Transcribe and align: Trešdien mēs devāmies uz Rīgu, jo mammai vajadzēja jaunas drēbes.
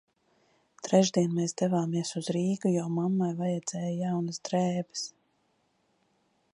Trešdien 0.87 1.35
mēs 1.39 1.53
devāmies 1.61 2.13
uz 2.21 2.29
Rīgu, 2.37 2.71
jo 2.79 2.87
mammai 2.97 3.29
vajadzēja 3.43 3.93
jaunas 3.99 4.43
drēbes. 4.49 5.07